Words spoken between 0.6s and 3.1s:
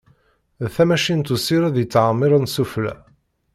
D tamacint usired yettεemmiren sufella.